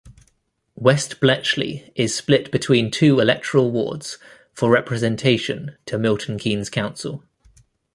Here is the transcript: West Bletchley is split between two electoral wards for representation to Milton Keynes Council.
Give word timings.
West 0.73 1.19
Bletchley 1.19 1.91
is 1.93 2.15
split 2.15 2.51
between 2.51 2.89
two 2.89 3.19
electoral 3.19 3.69
wards 3.69 4.17
for 4.51 4.67
representation 4.71 5.77
to 5.85 5.99
Milton 5.99 6.39
Keynes 6.39 6.71
Council. 6.71 7.23